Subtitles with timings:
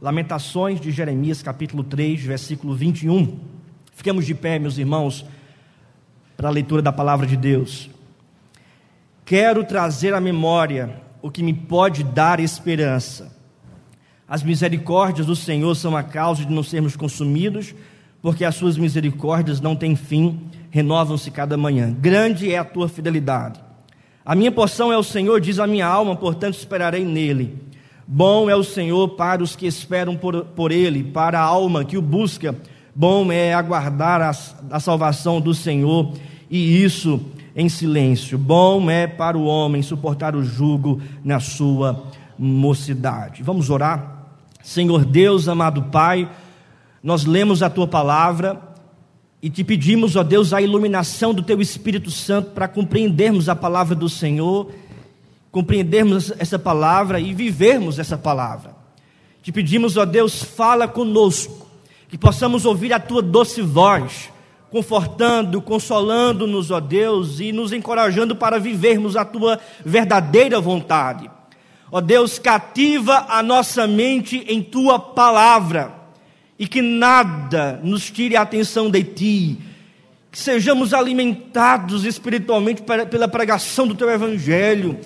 [0.00, 3.36] Lamentações de Jeremias, capítulo 3, versículo 21.
[3.92, 5.26] Fiquemos de pé, meus irmãos,
[6.36, 7.90] para a leitura da palavra de Deus.
[9.24, 13.36] Quero trazer à memória o que me pode dar esperança.
[14.28, 17.74] As misericórdias do Senhor são a causa de não sermos consumidos,
[18.22, 21.92] porque as suas misericórdias não têm fim, renovam-se cada manhã.
[21.92, 23.60] Grande é a tua fidelidade.
[24.24, 27.67] A minha porção é o Senhor, diz a minha alma, portanto esperarei nele.
[28.10, 31.98] Bom é o Senhor para os que esperam por, por ele, para a alma que
[31.98, 32.56] o busca.
[32.94, 34.30] Bom é aguardar a,
[34.70, 36.14] a salvação do Senhor,
[36.48, 37.20] e isso
[37.54, 38.38] em silêncio.
[38.38, 42.04] Bom é para o homem suportar o jugo na sua
[42.38, 43.42] mocidade.
[43.42, 44.30] Vamos orar?
[44.62, 46.30] Senhor Deus, amado Pai,
[47.02, 48.58] nós lemos a tua palavra
[49.42, 53.94] e te pedimos, ó Deus, a iluminação do teu Espírito Santo para compreendermos a palavra
[53.94, 54.72] do Senhor,
[55.50, 58.76] compreendermos essa palavra e vivermos essa palavra.
[59.42, 61.66] Te pedimos, ó Deus, fala conosco,
[62.08, 64.30] que possamos ouvir a tua doce voz,
[64.70, 71.30] confortando, consolando-nos, ó Deus, e nos encorajando para vivermos a tua verdadeira vontade.
[71.90, 75.94] Ó Deus, cativa a nossa mente em tua palavra
[76.58, 79.58] e que nada nos tire a atenção de ti,
[80.30, 84.98] que sejamos alimentados espiritualmente pela pregação do teu evangelho,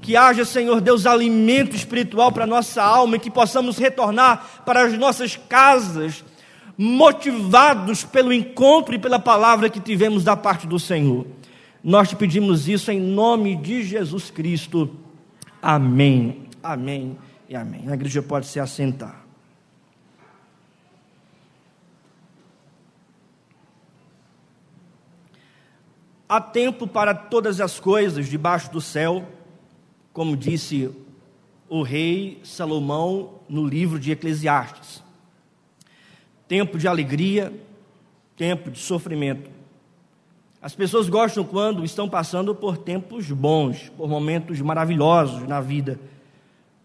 [0.00, 4.96] que haja, Senhor Deus, alimento espiritual para nossa alma e que possamos retornar para as
[4.98, 6.24] nossas casas,
[6.76, 11.26] motivados pelo encontro e pela palavra que tivemos da parte do Senhor.
[11.82, 14.90] Nós te pedimos isso em nome de Jesus Cristo.
[15.62, 16.46] Amém.
[16.62, 17.16] Amém
[17.48, 17.84] e amém.
[17.88, 19.24] A igreja pode se assentar.
[26.28, 29.24] Há tempo para todas as coisas debaixo do céu,
[30.16, 30.90] como disse
[31.68, 35.04] o rei Salomão no livro de Eclesiastes.
[36.48, 37.52] Tempo de alegria,
[38.34, 39.50] tempo de sofrimento.
[40.62, 46.00] As pessoas gostam quando estão passando por tempos bons, por momentos maravilhosos na vida,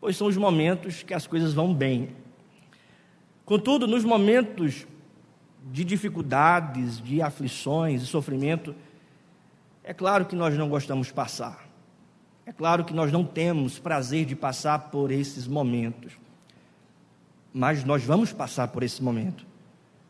[0.01, 2.09] pois são os momentos que as coisas vão bem.
[3.45, 4.85] Contudo, nos momentos
[5.71, 8.75] de dificuldades, de aflições e sofrimento,
[9.85, 11.70] é claro que nós não gostamos de passar.
[12.45, 16.13] É claro que nós não temos prazer de passar por esses momentos.
[17.53, 19.45] Mas nós vamos passar por esse momento.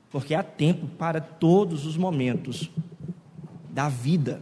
[0.10, 2.70] Porque há tempo para todos os momentos
[3.70, 4.42] da vida.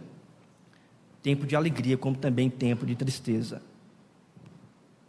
[1.22, 3.61] Tempo de alegria, como também tempo de tristeza.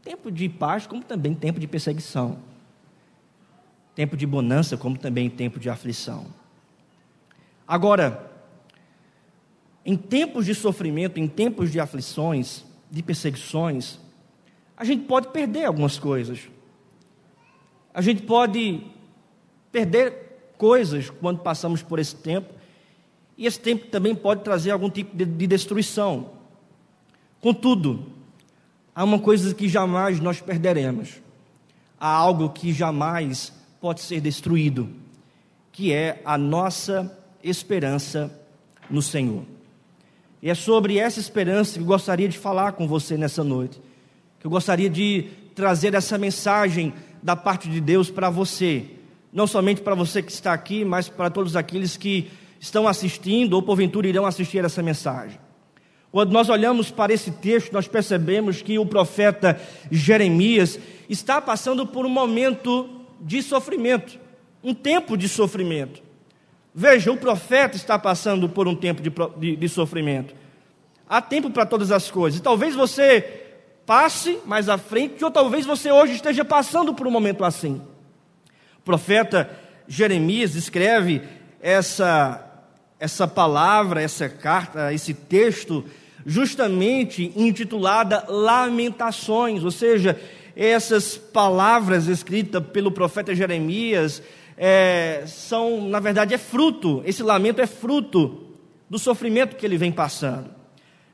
[0.02, 2.38] Tempo de paz, como também tempo de perseguição.
[3.94, 6.26] Tempo de bonança, como também tempo de aflição.
[7.66, 8.30] Agora,
[9.84, 13.98] em tempos de sofrimento, em tempos de aflições, de perseguições,
[14.76, 16.48] a gente pode perder algumas coisas.
[17.92, 18.82] A gente pode
[19.70, 22.52] perder coisas quando passamos por esse tempo,
[23.36, 26.32] e esse tempo também pode trazer algum tipo de, de destruição.
[27.40, 28.06] Contudo,
[28.94, 31.22] há uma coisa que jamais nós perderemos,
[31.98, 34.90] há algo que jamais pode ser destruído,
[35.72, 38.30] que é a nossa esperança
[38.90, 39.44] no Senhor.
[40.42, 43.80] E é sobre essa esperança que eu gostaria de falar com você nessa noite.
[44.38, 48.86] Que eu gostaria de trazer essa mensagem da parte de Deus para você.
[49.32, 53.62] Não somente para você que está aqui, mas para todos aqueles que estão assistindo ou
[53.62, 55.38] porventura irão assistir essa mensagem.
[56.10, 60.78] Quando nós olhamos para esse texto, nós percebemos que o profeta Jeremias
[61.08, 62.88] está passando por um momento
[63.20, 64.18] de sofrimento,
[64.64, 66.02] um tempo de sofrimento.
[66.80, 70.34] Veja, o profeta está passando por um tempo de, de, de sofrimento.
[71.06, 72.40] Há tempo para todas as coisas.
[72.40, 73.20] Talvez você
[73.84, 77.82] passe mais à frente, ou talvez você hoje esteja passando por um momento assim.
[78.78, 79.50] O profeta
[79.86, 81.20] Jeremias escreve
[81.60, 82.42] essa,
[82.98, 85.84] essa palavra, essa carta, esse texto,
[86.24, 90.18] justamente intitulada Lamentações, ou seja,
[90.56, 94.22] essas palavras escritas pelo profeta Jeremias
[94.62, 98.42] é, são, na verdade, é fruto, esse lamento é fruto
[98.90, 100.50] do sofrimento que ele vem passando.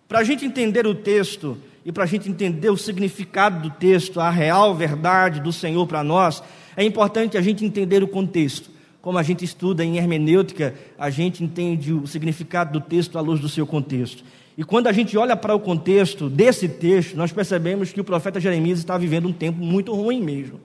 [0.08, 4.18] Para a gente entender o texto e para a gente entender o significado do texto,
[4.18, 6.42] a real verdade do Senhor para nós,
[6.76, 8.68] é importante a gente entender o contexto.
[9.00, 13.38] Como a gente estuda em hermenêutica, a gente entende o significado do texto à luz
[13.38, 14.24] do seu contexto.
[14.58, 18.40] E quando a gente olha para o contexto desse texto, nós percebemos que o profeta
[18.40, 20.60] Jeremias está vivendo um tempo muito ruim mesmo.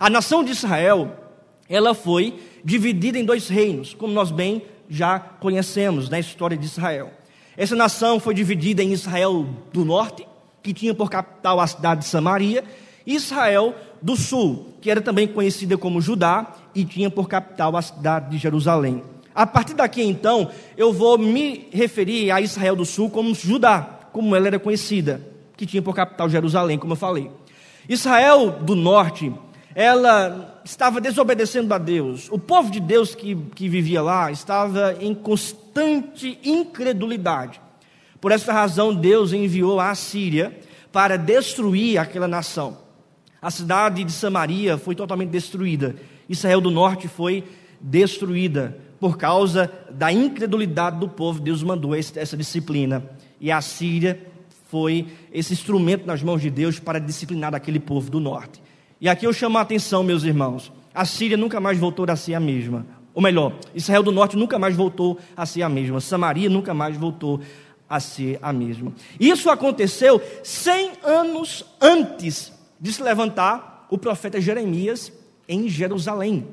[0.00, 1.27] A nação de Israel
[1.68, 7.10] ela foi dividida em dois reinos, como nós bem já conhecemos na história de Israel.
[7.56, 10.26] Essa nação foi dividida em Israel do norte,
[10.62, 12.64] que tinha por capital a cidade de Samaria,
[13.06, 18.30] Israel do Sul, que era também conhecida como Judá e tinha por capital a cidade
[18.30, 19.02] de Jerusalém.
[19.34, 23.80] A partir daqui então, eu vou me referir a Israel do Sul como Judá,
[24.12, 25.20] como ela era conhecida,
[25.56, 27.30] que tinha por capital Jerusalém, como eu falei.
[27.88, 29.32] Israel do Norte,
[29.78, 32.28] ela estava desobedecendo a Deus.
[32.32, 37.60] O povo de Deus que, que vivia lá estava em constante incredulidade.
[38.20, 40.58] Por essa razão, Deus enviou a Síria
[40.90, 42.76] para destruir aquela nação.
[43.40, 45.94] A cidade de Samaria foi totalmente destruída.
[46.28, 47.44] Israel do norte foi
[47.80, 51.38] destruída por causa da incredulidade do povo.
[51.38, 53.08] Deus mandou essa disciplina.
[53.40, 54.26] E a Síria
[54.68, 58.66] foi esse instrumento nas mãos de Deus para disciplinar aquele povo do norte.
[59.00, 60.72] E aqui eu chamo a atenção, meus irmãos.
[60.94, 62.84] A Síria nunca mais voltou a ser a mesma.
[63.14, 66.00] Ou melhor, Israel do norte nunca mais voltou a ser a mesma.
[66.00, 67.40] Samaria nunca mais voltou
[67.88, 68.92] a ser a mesma.
[69.18, 75.12] Isso aconteceu 100 anos antes de se levantar o profeta Jeremias
[75.48, 76.46] em Jerusalém,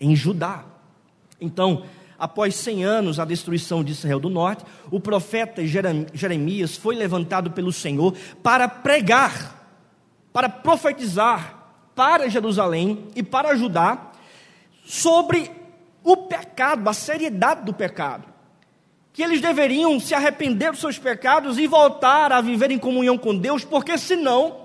[0.00, 0.64] em Judá.
[1.40, 1.84] Então,
[2.18, 7.72] após 100 anos a destruição de Israel do Norte, o profeta Jeremias foi levantado pelo
[7.72, 9.68] Senhor para pregar,
[10.32, 11.59] para profetizar
[12.00, 14.12] para Jerusalém e para Judá
[14.86, 15.50] sobre
[16.02, 18.24] o pecado, a seriedade do pecado
[19.12, 23.36] que eles deveriam se arrepender dos seus pecados e voltar a viver em comunhão com
[23.36, 24.62] Deus, porque senão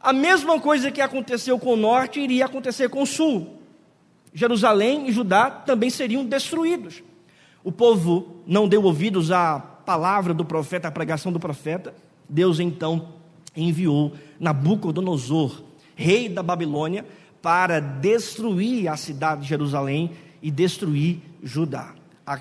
[0.00, 3.58] a mesma coisa que aconteceu com o norte iria acontecer com o sul.
[4.32, 7.02] Jerusalém e Judá também seriam destruídos.
[7.64, 11.92] O povo não deu ouvidos à palavra do profeta, à pregação do profeta.
[12.28, 13.08] Deus então
[13.56, 17.04] enviou Nabucodonosor, rei da Babilônia,
[17.40, 20.10] para destruir a cidade de Jerusalém
[20.40, 21.94] e destruir Judá
[22.26, 22.38] a,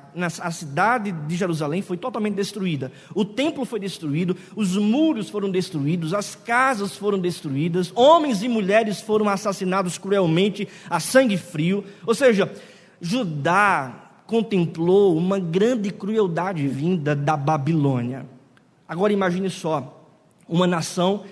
[0.47, 2.91] a, cidade de Jerusalém foi totalmente destruída.
[3.15, 9.01] O templo foi destruído, os muros foram destruídos, as casas foram destruídas, homens e mulheres
[9.01, 11.83] foram assassinados cruelmente a sangue frio.
[12.05, 12.51] Ou seja,
[12.99, 18.25] Judá contemplou uma grande crueldade vinda da Babilônia.
[18.87, 20.05] Agora imagine só,
[20.47, 21.23] uma nação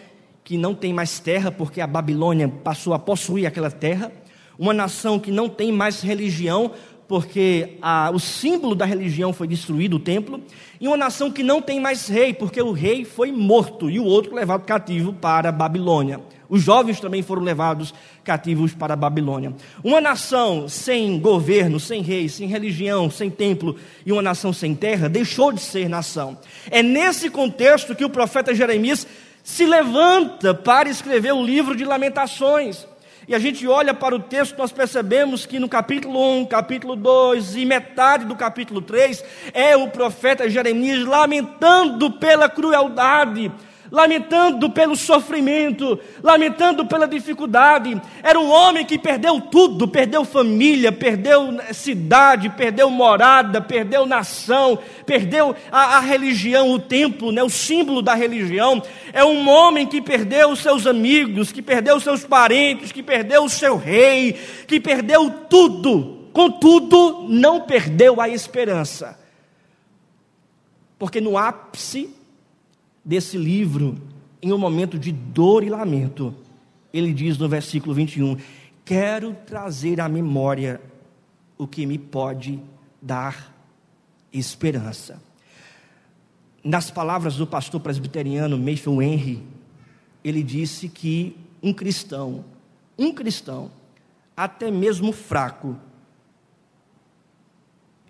[0.49, 4.11] que não tem mais terra porque a Babilônia passou a possuir aquela terra,
[4.57, 6.71] uma nação que não tem mais religião
[7.07, 10.41] porque a, o símbolo da religião foi destruído, o templo,
[10.81, 14.03] e uma nação que não tem mais rei, porque o rei foi morto e o
[14.03, 16.19] outro levado cativo para a Babilônia.
[16.49, 17.93] Os jovens também foram levados
[18.23, 19.53] cativos para a Babilônia.
[19.83, 25.07] Uma nação sem governo, sem rei, sem religião, sem templo e uma nação sem terra
[25.07, 26.37] deixou de ser nação.
[26.71, 29.05] É nesse contexto que o profeta Jeremias
[29.43, 32.87] se levanta para escrever o livro de Lamentações.
[33.27, 37.57] E a gente olha para o texto, nós percebemos que no capítulo 1, capítulo 2
[37.57, 43.51] e metade do capítulo 3 é o profeta Jeremias lamentando pela crueldade,
[43.91, 47.99] lamentando pelo sofrimento, lamentando pela dificuldade.
[48.21, 55.55] Era um homem que perdeu tudo, perdeu família, perdeu cidade, perdeu morada, perdeu nação, perdeu
[55.71, 58.81] a, a religião, o templo, né, o símbolo da religião.
[59.11, 63.75] É um homem que perdeu seus amigos, que perdeu seus parentes, que perdeu o seu
[63.75, 64.33] rei,
[64.67, 66.17] que perdeu tudo.
[66.31, 69.19] Contudo, não perdeu a esperança.
[70.97, 72.18] Porque no ápice
[73.09, 73.97] desse livro,
[74.39, 76.31] em um momento de dor e lamento,
[76.93, 78.37] ele diz no versículo 21:
[78.85, 80.79] Quero trazer à memória
[81.57, 82.59] o que me pode
[83.01, 83.51] dar
[84.31, 85.19] esperança.
[86.63, 89.43] Nas palavras do pastor presbiteriano Mayfield Henry,
[90.23, 92.45] ele disse que um cristão,
[92.95, 93.71] um cristão,
[94.37, 95.75] até mesmo fraco,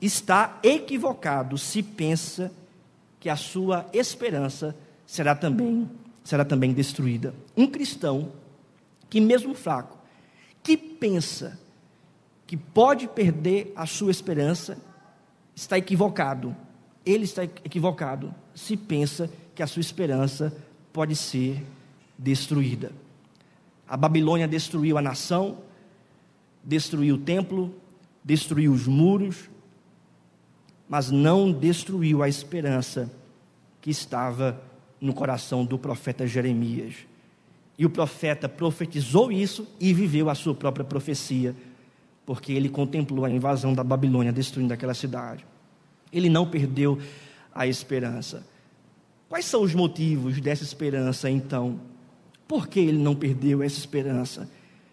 [0.01, 2.51] está equivocado se pensa
[3.17, 4.75] que a sua esperança
[5.09, 5.89] será também
[6.23, 7.33] será também destruída.
[7.57, 8.31] Um cristão
[9.09, 9.97] que mesmo fraco,
[10.61, 11.59] que pensa
[12.45, 14.77] que pode perder a sua esperança,
[15.55, 16.55] está equivocado.
[17.03, 20.55] Ele está equivocado se pensa que a sua esperança
[20.93, 21.65] pode ser
[22.15, 22.91] destruída.
[23.87, 25.57] A Babilônia destruiu a nação,
[26.63, 27.73] destruiu o templo,
[28.23, 29.49] destruiu os muros,
[30.87, 33.09] mas não destruiu a esperança
[33.81, 34.68] que estava
[34.99, 36.95] no coração do profeta Jeremias.
[37.77, 41.55] E o profeta profetizou isso e viveu a sua própria profecia,
[42.25, 45.45] porque ele contemplou a invasão da Babilônia, destruindo aquela cidade.
[46.11, 46.99] Ele não perdeu
[47.53, 48.45] a esperança.
[49.29, 51.79] Quais são os motivos dessa esperança, então?
[52.47, 54.49] Por que ele não perdeu essa esperança?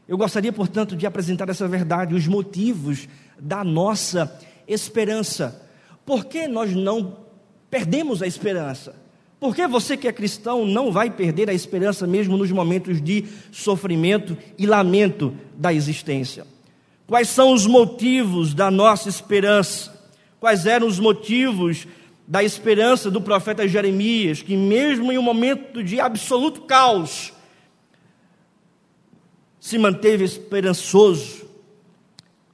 [0.06, 3.08] Eu gostaria, portanto, de apresentar essa verdade, os motivos
[3.40, 5.68] da nossa esperança.
[6.04, 7.16] Por que nós não
[7.68, 9.05] perdemos a esperança?
[9.38, 13.26] Por que você que é cristão não vai perder a esperança mesmo nos momentos de
[13.52, 16.46] sofrimento e lamento da existência?
[17.06, 19.94] Quais são os motivos da nossa esperança?
[20.40, 21.86] Quais eram os motivos
[22.26, 27.32] da esperança do profeta Jeremias, que mesmo em um momento de absoluto caos,
[29.60, 31.46] se manteve esperançoso?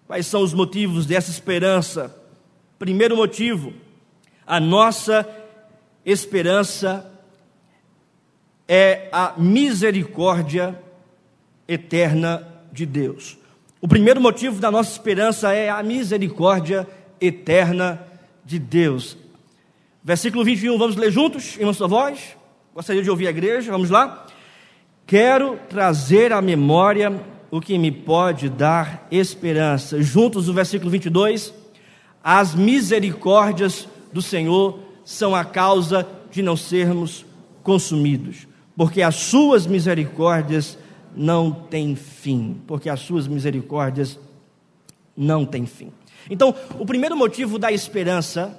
[0.07, 2.15] Quais são os motivos dessa esperança?
[2.77, 3.73] Primeiro motivo,
[4.45, 5.41] a nossa esperança
[8.68, 10.78] é a misericórdia
[11.68, 13.38] eterna de Deus.
[13.80, 16.87] O primeiro motivo da nossa esperança é a misericórdia
[17.21, 18.06] eterna
[18.44, 19.16] de Deus.
[20.02, 22.37] Versículo 21, vamos ler juntos em nossa voz?
[22.75, 24.26] Gostaria de ouvir a igreja, vamos lá?
[25.06, 30.00] Quero trazer à memória o que me pode dar esperança.
[30.00, 31.52] Juntos, o versículo 22.
[32.25, 34.78] As misericórdias do Senhor
[35.12, 37.26] são a causa de não sermos
[37.62, 40.78] consumidos, porque as suas misericórdias
[41.14, 44.19] não têm fim, porque as suas misericórdias
[45.14, 45.92] não têm fim.
[46.31, 48.59] Então, o primeiro motivo da esperança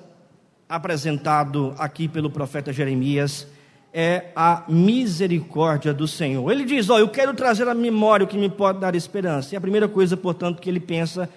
[0.69, 3.47] apresentado aqui pelo profeta Jeremias
[3.91, 6.51] é a misericórdia do Senhor.
[6.51, 9.55] Ele diz: Ó, oh, eu quero trazer à memória o que me pode dar esperança.
[9.55, 11.27] E a primeira coisa, portanto, que ele pensa,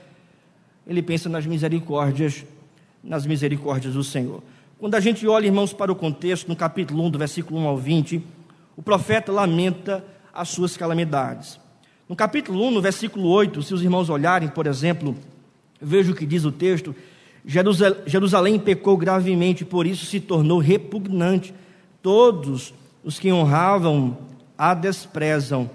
[0.87, 2.44] ele pensa nas misericórdias,
[3.02, 4.42] nas misericórdias do Senhor.
[4.78, 7.78] Quando a gente olha, irmãos, para o contexto, no capítulo 1, do versículo 1 ao
[7.78, 8.23] 20,
[8.76, 10.04] o profeta lamenta
[10.35, 11.59] as suas calamidades.
[12.06, 15.16] No capítulo 1, no versículo 8, se os irmãos olharem, por exemplo,
[15.80, 16.95] veja o que diz o texto:
[18.06, 21.54] Jerusalém pecou gravemente, por isso se tornou repugnante.
[22.02, 24.18] Todos os que honravam
[24.59, 25.71] a desprezam,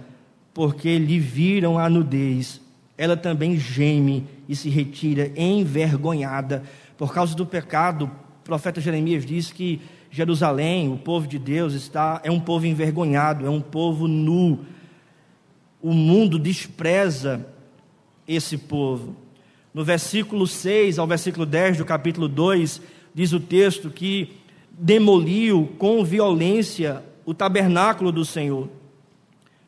[0.53, 2.61] porque lhe viram a nudez.
[2.95, 6.61] Ela também geme e se retira envergonhada
[6.99, 8.11] por causa do pecado
[8.51, 9.79] profeta Jeremias diz que
[10.09, 14.65] Jerusalém, o povo de Deus, está é um povo envergonhado, é um povo nu.
[15.81, 17.47] O mundo despreza
[18.27, 19.15] esse povo.
[19.73, 22.81] No versículo 6 ao versículo 10 do capítulo 2,
[23.13, 24.33] diz o texto que
[24.69, 28.67] demoliu com violência o tabernáculo do Senhor.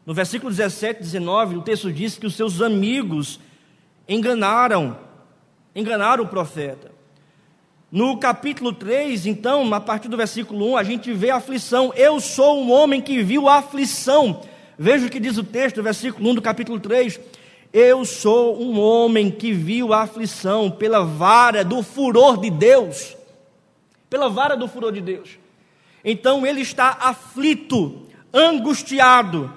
[0.06, 3.40] No versículo 17 e 19, o texto diz que os seus amigos
[4.10, 5.00] enganaram,
[5.74, 6.93] enganaram o profeta.
[7.96, 11.94] No capítulo 3, então, a partir do versículo 1, a gente vê a aflição.
[11.96, 14.42] Eu sou um homem que viu a aflição.
[14.80, 17.20] Veja o que diz o texto, versículo 1 do capítulo 3.
[17.72, 23.16] Eu sou um homem que viu a aflição pela vara do furor de Deus.
[24.10, 25.38] Pela vara do furor de Deus.
[26.04, 29.54] Então ele está aflito, angustiado.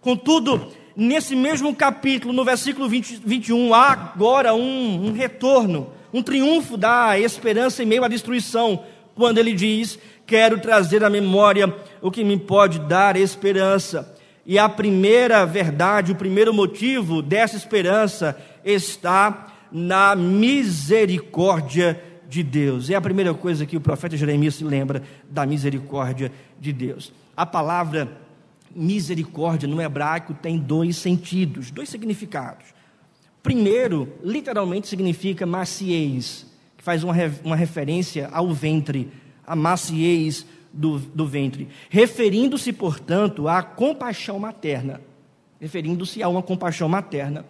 [0.00, 6.78] Contudo, nesse mesmo capítulo, no versículo 20, 21, há agora um, um retorno um triunfo
[6.78, 8.82] da esperança em meio à destruição,
[9.14, 14.14] quando ele diz: Quero trazer à memória o que me pode dar esperança.
[14.46, 22.88] E a primeira verdade, o primeiro motivo dessa esperança está na misericórdia de Deus.
[22.88, 27.12] É a primeira coisa que o profeta Jeremias se lembra da misericórdia de Deus.
[27.36, 28.10] A palavra
[28.74, 32.75] misericórdia no hebraico tem dois sentidos, dois significados.
[33.46, 36.44] Primeiro, literalmente significa maciez,
[36.76, 39.08] que faz uma, uma referência ao ventre,
[39.46, 45.00] a maciez do, do ventre, referindo-se, portanto, à compaixão materna.
[45.60, 47.44] Referindo-se a uma compaixão materna.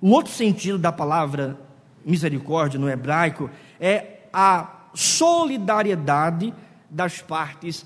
[0.00, 1.60] O outro sentido da palavra
[2.02, 6.54] misericórdia no hebraico é a solidariedade
[6.88, 7.84] das partes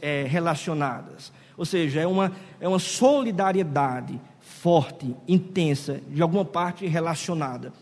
[0.00, 1.32] é, relacionadas.
[1.56, 2.30] Ou seja, é uma,
[2.60, 4.20] é uma solidariedade
[4.60, 7.72] forte, intensa, de alguma parte relacionada.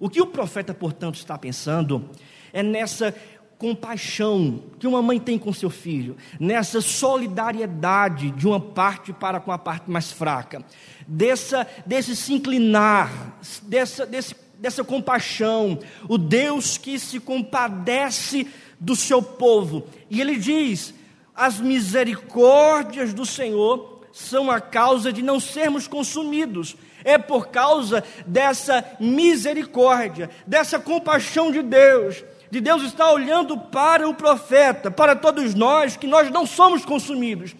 [0.00, 2.08] O que o profeta, portanto, está pensando
[2.52, 3.14] é nessa
[3.58, 9.52] compaixão que uma mãe tem com seu filho, nessa solidariedade de uma parte para com
[9.52, 10.64] a parte mais fraca,
[11.06, 18.48] dessa, desse se inclinar, dessa, desse, dessa compaixão, o Deus que se compadece
[18.80, 19.86] do seu povo.
[20.10, 20.92] E ele diz:
[21.34, 26.76] as misericórdias do Senhor são a causa de não sermos consumidos.
[27.02, 34.14] É por causa dessa misericórdia, dessa compaixão de Deus, de Deus estar olhando para o
[34.14, 37.56] profeta, para todos nós, que nós não somos consumidos.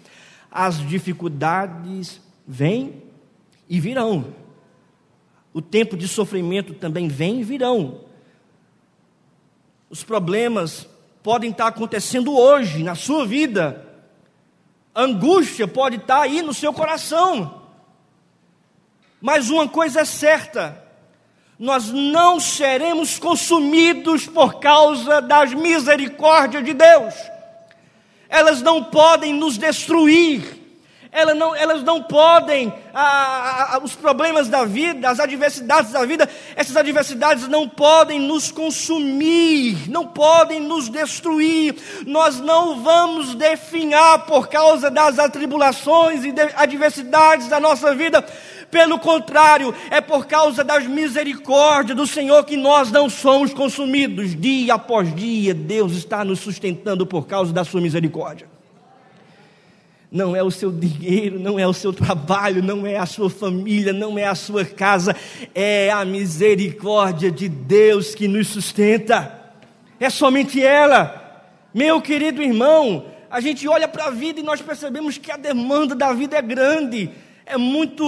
[0.51, 3.03] As dificuldades vêm
[3.69, 4.35] e virão.
[5.55, 8.01] O tempo de sofrimento também vem e virão.
[9.89, 10.87] Os problemas
[11.23, 13.92] podem estar acontecendo hoje na sua vida,
[14.95, 17.63] angústia pode estar aí no seu coração.
[19.21, 20.83] Mas uma coisa é certa:
[21.59, 27.15] nós não seremos consumidos por causa das misericórdias de Deus.
[28.29, 30.62] elas não podem nos destruir
[31.15, 36.27] elas não, elas não podem, ah, os problemas da vida, as adversidades da vida,
[36.57, 41.77] essas adversidades não podem nos consumir, não podem nos destruir.
[42.07, 48.25] Nós não vamos definhar por causa das atribulações e adversidades da nossa vida.
[48.71, 54.35] Pelo contrário, é por causa das misericórdias do Senhor que nós não somos consumidos.
[54.35, 58.52] Dia após dia, Deus está nos sustentando por causa da sua misericórdia
[60.13, 63.95] não é o seu dinheiro, não é o seu trabalho, não é a sua família,
[63.95, 65.17] não é a sua casa,
[65.55, 69.41] é a misericórdia de Deus que nos sustenta.
[69.99, 71.49] É somente ela.
[71.73, 75.95] Meu querido irmão, a gente olha para a vida e nós percebemos que a demanda
[75.95, 77.11] da vida é grande
[77.45, 78.05] é muito,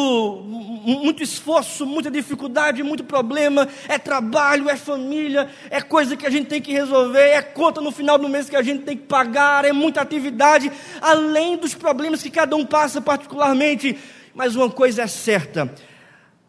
[0.84, 6.46] muito esforço, muita dificuldade, muito problema, é trabalho, é família, é coisa que a gente
[6.46, 9.64] tem que resolver, é conta no final do mês que a gente tem que pagar,
[9.64, 13.98] é muita atividade, além dos problemas que cada um passa particularmente.
[14.34, 15.72] Mas uma coisa é certa,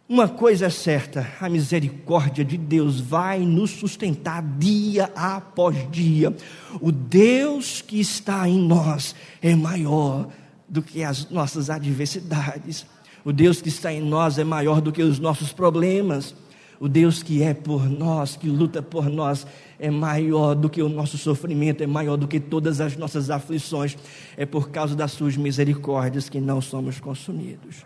[0.07, 6.35] uma coisa é certa: a misericórdia de Deus vai nos sustentar dia após dia.
[6.79, 10.27] O Deus que está em nós é maior
[10.67, 12.85] do que as nossas adversidades.
[13.23, 16.35] O Deus que está em nós é maior do que os nossos problemas.
[16.79, 19.47] O Deus que é por nós, que luta por nós,
[19.79, 23.97] é maior do que o nosso sofrimento, é maior do que todas as nossas aflições.
[24.35, 27.85] É por causa das suas misericórdias que não somos consumidos.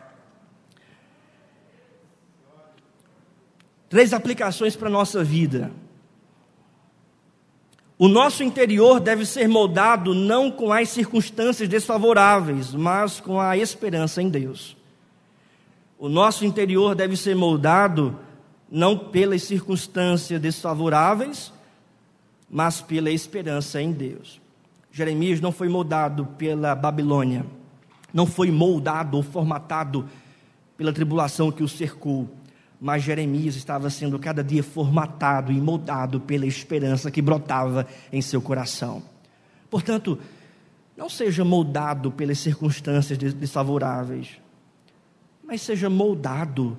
[3.89, 5.71] Três aplicações para a nossa vida.
[8.01, 14.21] O nosso interior deve ser moldado não com as circunstâncias desfavoráveis, mas com a esperança
[14.21, 14.77] em Deus.
[15.97, 18.17] O nosso interior deve ser moldado
[18.71, 21.51] não pelas circunstâncias desfavoráveis,
[22.49, 24.39] mas pela esperança em Deus.
[24.93, 27.45] Jeremias não foi moldado pela Babilônia,
[28.13, 30.07] não foi moldado ou formatado
[30.77, 32.29] pela tribulação que o cercou,
[32.79, 38.41] mas Jeremias estava sendo cada dia formatado e moldado pela esperança que brotava em seu
[38.41, 39.03] coração.
[39.69, 40.17] Portanto,
[40.95, 44.39] não seja moldado pelas circunstâncias desfavoráveis,
[45.43, 46.77] mas seja moldado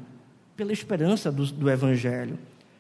[0.57, 2.39] pela esperança do, do Evangelho.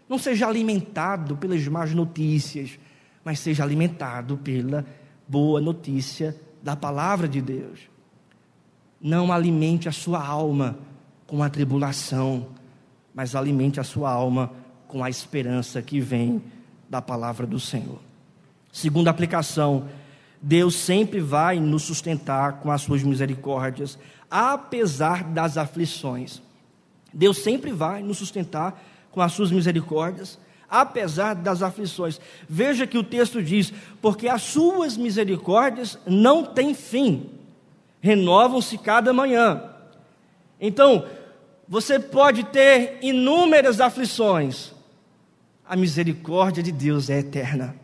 [0.09, 2.78] Não seja alimentado pelas más notícias,
[3.24, 4.85] mas seja alimentado pela
[5.26, 7.80] boa notícia da palavra de Deus.
[9.00, 10.78] Não alimente a sua alma
[11.26, 12.48] com a tribulação,
[13.14, 14.53] mas alimente a sua alma
[14.87, 16.42] com a esperança que vem
[16.88, 17.99] da palavra do Senhor.
[18.73, 19.88] Segunda aplicação,
[20.40, 23.99] Deus sempre vai nos sustentar com as suas misericórdias,
[24.31, 26.40] apesar das aflições.
[27.12, 32.20] Deus sempre vai nos sustentar com as suas misericórdias, apesar das aflições.
[32.49, 37.29] Veja que o texto diz: porque as suas misericórdias não têm fim,
[38.01, 39.64] renovam-se cada manhã.
[40.61, 41.07] Então,
[41.70, 44.72] você pode ter inúmeras aflições,
[45.64, 47.76] a misericórdia de Deus é eterna.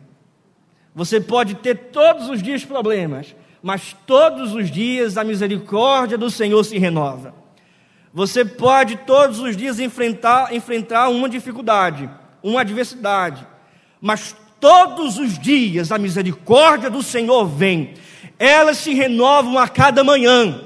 [0.93, 6.61] Você pode ter todos os dias problemas, mas todos os dias a misericórdia do Senhor
[6.65, 7.33] se renova.
[8.13, 12.09] Você pode todos os dias enfrentar, enfrentar uma dificuldade,
[12.43, 13.47] uma adversidade,
[14.01, 17.93] mas todos os dias a misericórdia do Senhor vem.
[18.37, 20.61] Elas se renovam a cada manhã.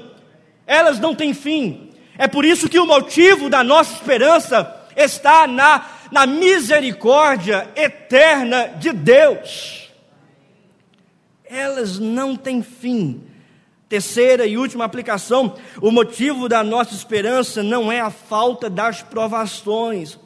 [0.66, 1.91] Elas não têm fim.
[2.22, 8.92] É por isso que o motivo da nossa esperança está na, na misericórdia eterna de
[8.92, 9.90] Deus.
[11.44, 13.24] Elas não têm fim.
[13.88, 20.16] Terceira e última aplicação: o motivo da nossa esperança não é a falta das provações,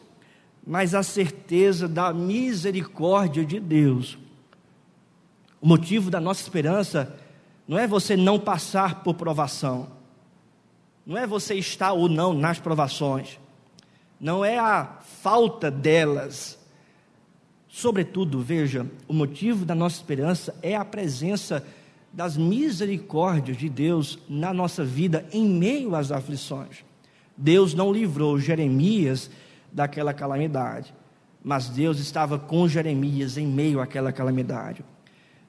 [0.67, 4.19] mas a certeza da misericórdia de Deus.
[5.63, 7.19] O motivo da nossa esperança
[7.67, 9.96] não é você não passar por provação,
[11.07, 13.39] não é você estar ou não nas provações,
[14.21, 16.59] não é a falta delas.
[17.69, 21.65] Sobretudo, veja, o motivo da nossa esperança é a presença
[22.13, 26.85] das misericórdias de Deus na nossa vida em meio às aflições.
[27.37, 29.31] Deus não livrou Jeremias
[29.71, 30.95] daquela calamidade,
[31.45, 34.83] mas Deus estava com Jeremias em meio àquela calamidade.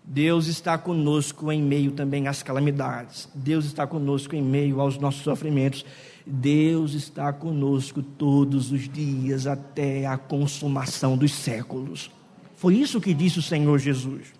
[0.09, 3.27] Deus está conosco em meio também às calamidades.
[3.35, 5.85] Deus está conosco em meio aos nossos sofrimentos.
[6.25, 12.09] Deus está conosco todos os dias até a consumação dos séculos.
[12.55, 14.33] Foi isso que disse o Senhor Jesus.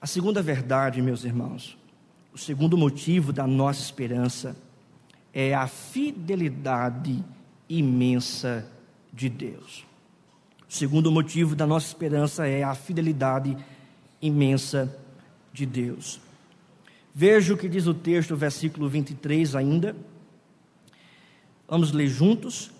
[0.00, 1.78] A segunda verdade, meus irmãos,
[2.34, 4.56] o segundo motivo da nossa esperança
[5.32, 7.24] é a fidelidade
[7.68, 8.66] imensa
[9.12, 9.91] de Deus.
[10.72, 13.54] Segundo motivo da nossa esperança é a fidelidade
[14.22, 14.90] imensa
[15.52, 16.18] de Deus.
[17.14, 19.94] Veja o que diz o texto, versículo 23 ainda.
[21.68, 22.70] Vamos ler juntos.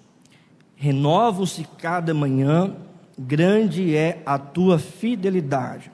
[0.75, 2.75] Renovam-se cada manhã,
[3.19, 5.93] grande é a tua fidelidade.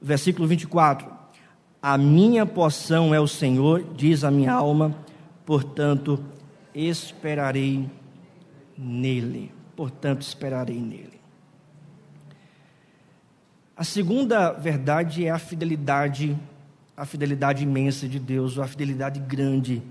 [0.00, 1.06] Versículo 24.
[1.82, 4.96] A minha poção é o Senhor, diz a minha alma,
[5.44, 6.18] portanto
[6.74, 7.90] esperarei
[8.74, 9.52] nele.
[9.76, 11.25] Portanto esperarei nele.
[13.76, 16.36] A segunda verdade é a fidelidade
[16.96, 19.82] a fidelidade imensa de Deus, ou a fidelidade grande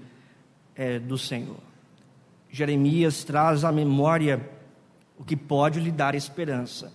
[0.76, 1.60] é, do Senhor.
[2.50, 4.50] Jeremias traz à memória
[5.18, 6.92] o que pode lhe dar esperança.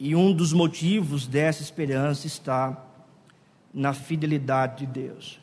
[0.00, 2.84] E um dos motivos dessa esperança está
[3.72, 5.40] na fidelidade de Deus.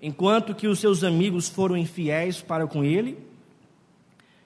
[0.00, 3.18] Enquanto que os seus amigos foram infiéis para com ele,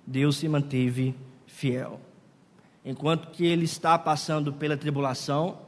[0.07, 1.14] Deus se manteve
[1.47, 2.01] fiel.
[2.85, 5.59] Enquanto que ele está passando pela tribulação,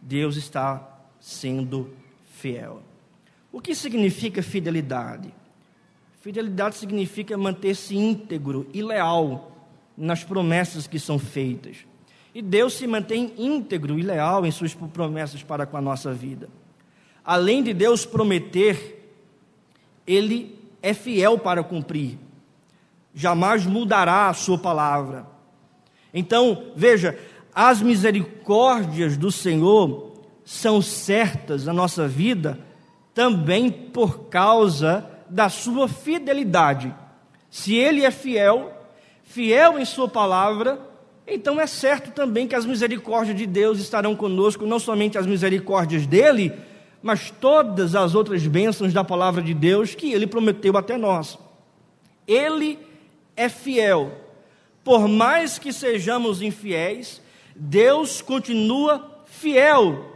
[0.00, 0.86] Deus está
[1.20, 1.94] sendo
[2.32, 2.82] fiel.
[3.52, 5.32] O que significa fidelidade?
[6.20, 9.52] Fidelidade significa manter-se íntegro e leal
[9.96, 11.78] nas promessas que são feitas.
[12.34, 16.48] E Deus se mantém íntegro e leal em suas promessas para com a nossa vida.
[17.24, 19.14] Além de Deus prometer,
[20.06, 22.18] Ele é fiel para cumprir.
[23.14, 25.33] Jamais mudará a sua palavra.
[26.14, 27.18] Então, veja,
[27.52, 30.12] as misericórdias do Senhor
[30.44, 32.58] são certas na nossa vida
[33.12, 36.94] também por causa da sua fidelidade.
[37.50, 38.72] Se ele é fiel,
[39.22, 40.80] fiel em sua palavra,
[41.26, 46.06] então é certo também que as misericórdias de Deus estarão conosco, não somente as misericórdias
[46.06, 46.52] dele,
[47.02, 51.38] mas todas as outras bênçãos da palavra de Deus que ele prometeu até nós.
[52.26, 52.78] Ele
[53.36, 54.23] é fiel.
[54.84, 57.20] Por mais que sejamos infiéis,
[57.56, 60.12] Deus continua fiel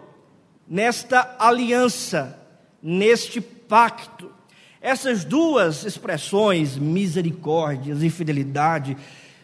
[0.68, 2.38] nesta aliança,
[2.82, 4.30] neste pacto.
[4.80, 8.96] Essas duas expressões, misericórdia e fidelidade,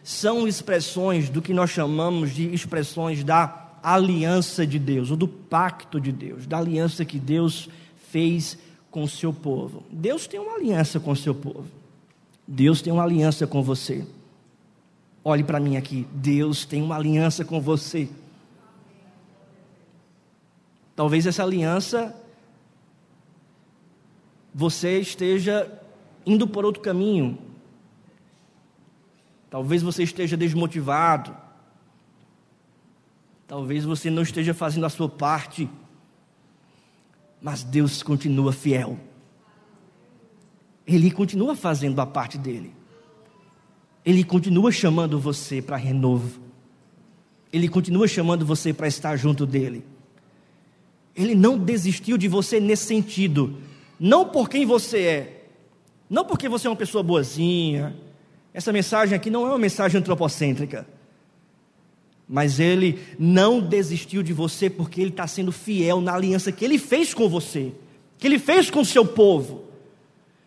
[0.03, 5.99] são expressões do que nós chamamos de expressões da aliança de Deus, ou do pacto
[5.99, 7.67] de Deus, da aliança que Deus
[8.11, 8.57] fez
[8.91, 9.83] com o seu povo.
[9.91, 11.65] Deus tem uma aliança com o seu povo.
[12.47, 14.05] Deus tem uma aliança com você.
[15.27, 16.07] Olhe para mim aqui.
[16.11, 18.07] Deus tem uma aliança com você.
[20.95, 22.15] Talvez essa aliança
[24.53, 25.67] você esteja
[26.27, 27.39] indo por outro caminho.
[29.49, 31.35] Talvez você esteja desmotivado.
[33.47, 35.67] Talvez você não esteja fazendo a sua parte.
[37.41, 38.99] Mas Deus continua fiel.
[40.85, 42.74] Ele continua fazendo a parte dele.
[44.05, 46.39] Ele continua chamando você para renovo.
[47.51, 49.83] Ele continua chamando você para estar junto dele.
[51.15, 53.57] Ele não desistiu de você nesse sentido.
[53.99, 55.47] Não por quem você é.
[56.09, 57.95] Não porque você é uma pessoa boazinha.
[58.53, 60.85] Essa mensagem aqui não é uma mensagem antropocêntrica.
[62.27, 66.77] Mas ele não desistiu de você porque ele está sendo fiel na aliança que ele
[66.77, 67.71] fez com você,
[68.17, 69.65] que ele fez com o seu povo.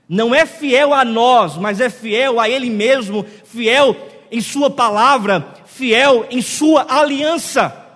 [0.08, 3.94] Não é fiel a nós, mas é fiel a ele mesmo, fiel
[4.30, 7.86] em sua palavra, fiel em sua aliança.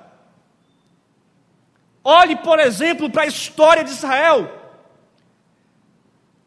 [2.05, 4.51] Olhe, por exemplo, para a história de Israel.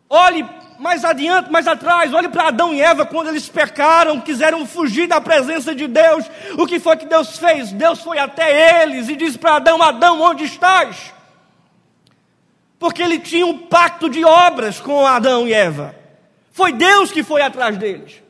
[0.07, 0.45] Olhe
[0.77, 5.19] mais adiante, mais atrás, olhe para Adão e Eva quando eles pecaram, quiseram fugir da
[5.19, 6.25] presença de Deus.
[6.57, 7.71] O que foi que Deus fez?
[7.71, 11.14] Deus foi até eles e disse para Adão: Adão, onde estás?
[12.77, 15.95] Porque ele tinha um pacto de obras com Adão e Eva.
[16.51, 18.21] Foi Deus que foi atrás deles.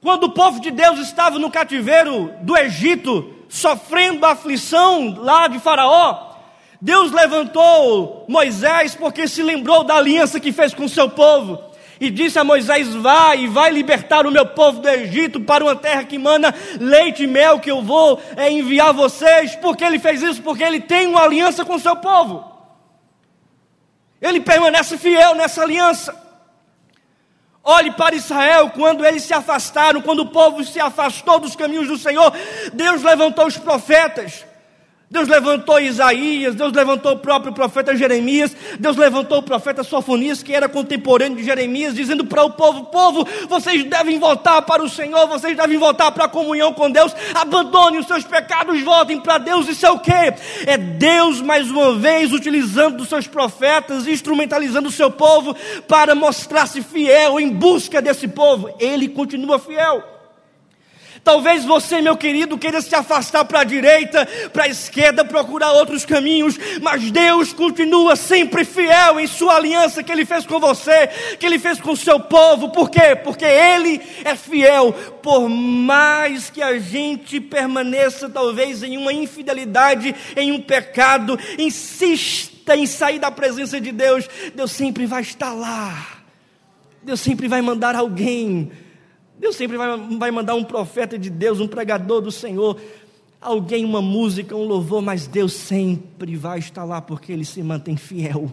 [0.00, 5.60] Quando o povo de Deus estava no cativeiro do Egito, sofrendo a aflição lá de
[5.60, 6.32] Faraó,
[6.80, 11.71] Deus levantou Moisés porque se lembrou da aliança que fez com seu povo.
[12.02, 15.76] E disse a Moisés: Vai e vai libertar o meu povo do Egito para uma
[15.76, 19.54] terra que mana leite e mel, que eu vou é, enviar vocês.
[19.54, 20.42] Porque ele fez isso?
[20.42, 22.44] Porque ele tem uma aliança com o seu povo.
[24.20, 26.20] Ele permanece fiel nessa aliança.
[27.62, 31.96] Olhe para Israel, quando eles se afastaram, quando o povo se afastou dos caminhos do
[31.96, 32.32] Senhor,
[32.72, 34.44] Deus levantou os profetas.
[35.12, 40.54] Deus levantou Isaías, Deus levantou o próprio profeta Jeremias, Deus levantou o profeta Sofonias, que
[40.54, 45.28] era contemporâneo de Jeremias, dizendo para o povo: povo, vocês devem voltar para o Senhor,
[45.28, 49.68] vocês devem voltar para a comunhão com Deus, abandonem os seus pecados, voltem para Deus.
[49.68, 50.10] Isso é o que?
[50.66, 55.54] É Deus, mais uma vez, utilizando os seus profetas, instrumentalizando o seu povo
[55.86, 58.74] para mostrar-se fiel em busca desse povo.
[58.80, 60.21] Ele continua fiel.
[61.24, 66.04] Talvez você, meu querido, queira se afastar para a direita, para a esquerda, procurar outros
[66.04, 71.06] caminhos, mas Deus continua sempre fiel em sua aliança que Ele fez com você,
[71.38, 72.70] que Ele fez com o seu povo.
[72.70, 73.14] Por quê?
[73.14, 74.92] Porque Ele é fiel.
[75.22, 82.86] Por mais que a gente permaneça, talvez, em uma infidelidade, em um pecado, insista em
[82.86, 86.22] sair da presença de Deus, Deus sempre vai estar lá.
[87.00, 88.72] Deus sempre vai mandar alguém
[89.42, 92.80] Deus sempre vai, vai mandar um profeta de Deus, um pregador do Senhor,
[93.40, 97.96] alguém, uma música, um louvor, mas Deus sempre vai estar lá porque Ele se mantém
[97.96, 98.52] fiel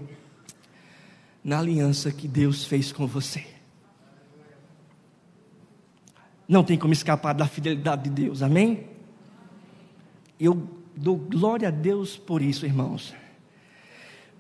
[1.44, 3.46] na aliança que Deus fez com você.
[6.48, 8.88] Não tem como escapar da fidelidade de Deus, amém?
[10.40, 13.14] Eu dou glória a Deus por isso, irmãos.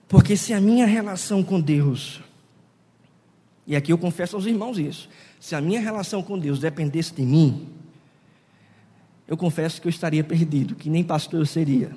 [0.07, 2.19] Porque se a minha relação com Deus,
[3.69, 5.07] e aqui eu confesso aos irmãos isso,
[5.39, 7.71] se a minha relação com Deus dependesse de mim,
[9.27, 11.95] eu confesso que eu estaria perdido, que nem pastor eu seria.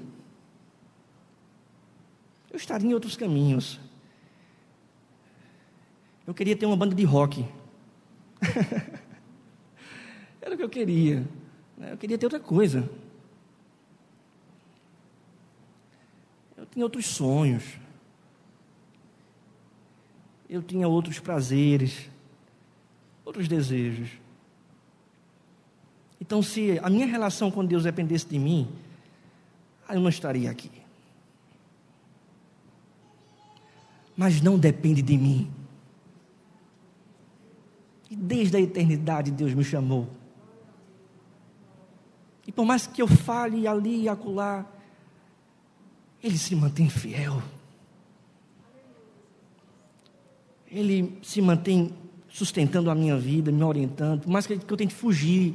[2.51, 3.81] Eu estaria em outros caminhos.
[6.27, 7.43] Eu queria ter uma banda de rock.
[10.43, 11.27] Era o que eu queria.
[11.81, 12.87] Eu queria ter outra coisa.
[16.55, 17.65] Eu tinha outros sonhos.
[20.53, 22.12] Eu tinha outros prazeres
[23.25, 24.11] outros desejos.
[26.21, 28.69] Então, se a minha relação com Deus dependesse de mim,
[29.88, 30.71] eu não estaria aqui.
[34.17, 35.51] Mas não depende de mim.
[38.11, 40.09] E desde a eternidade Deus me chamou.
[42.47, 44.67] E por mais que eu fale ali e acolá,
[46.23, 47.43] Ele se mantém fiel.
[50.73, 51.93] Ele se mantém
[52.31, 55.55] sustentando a minha vida, me orientando, por mais que eu tente fugir,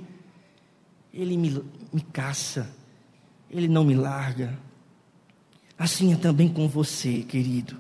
[1.12, 1.60] Ele me,
[1.92, 2.70] me caça,
[3.50, 4.58] Ele não me larga.
[5.78, 7.78] Assim é também com você, querido.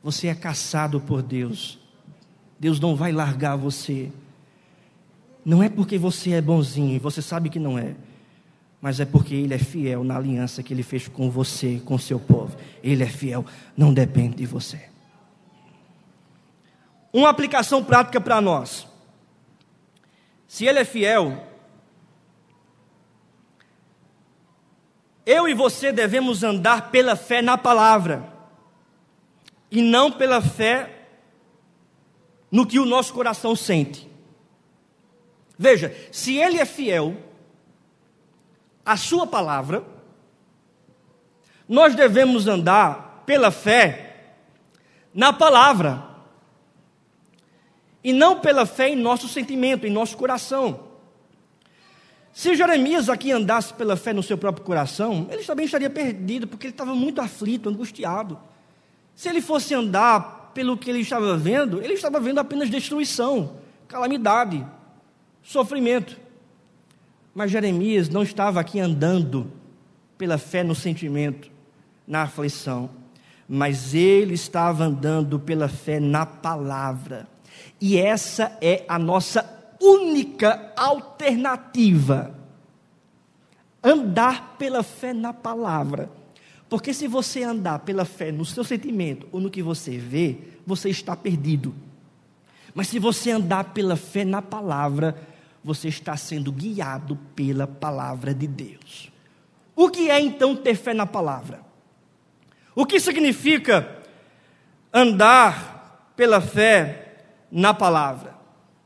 [0.00, 1.80] Você é caçado por Deus,
[2.60, 4.12] Deus não vai largar você.
[5.44, 7.96] Não é porque você é bonzinho, você sabe que não é,
[8.80, 12.20] mas é porque Ele é fiel na aliança que Ele fez com você, com seu
[12.20, 12.56] povo.
[12.80, 13.44] Ele é fiel,
[13.76, 14.95] não depende de você.
[17.12, 18.86] Uma aplicação prática para nós.
[20.46, 21.46] Se Ele é fiel,
[25.24, 28.32] eu e você devemos andar pela fé na palavra,
[29.70, 31.08] e não pela fé
[32.50, 34.08] no que o nosso coração sente.
[35.58, 37.16] Veja, se Ele é fiel
[38.84, 39.84] à Sua palavra,
[41.68, 44.36] nós devemos andar pela fé
[45.12, 46.15] na palavra
[48.06, 50.78] e não pela fé em nosso sentimento, em nosso coração.
[52.32, 56.68] Se Jeremias aqui andasse pela fé no seu próprio coração, ele também estaria perdido, porque
[56.68, 58.38] ele estava muito aflito, angustiado.
[59.12, 63.56] Se ele fosse andar pelo que ele estava vendo, ele estava vendo apenas destruição,
[63.88, 64.64] calamidade,
[65.42, 66.16] sofrimento.
[67.34, 69.50] Mas Jeremias não estava aqui andando
[70.16, 71.50] pela fé no sentimento,
[72.06, 72.88] na aflição,
[73.48, 77.34] mas ele estava andando pela fé na palavra.
[77.80, 82.34] E essa é a nossa única alternativa.
[83.82, 86.10] Andar pela fé na palavra.
[86.68, 90.88] Porque se você andar pela fé no seu sentimento ou no que você vê, você
[90.88, 91.74] está perdido.
[92.74, 95.16] Mas se você andar pela fé na palavra,
[95.62, 99.12] você está sendo guiado pela palavra de Deus.
[99.74, 101.60] O que é então ter fé na palavra?
[102.74, 104.02] O que significa
[104.92, 107.05] andar pela fé
[107.56, 108.34] na palavra.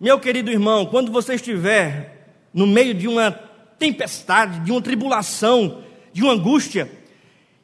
[0.00, 3.32] Meu querido irmão, quando você estiver no meio de uma
[3.76, 6.88] tempestade, de uma tribulação, de uma angústia,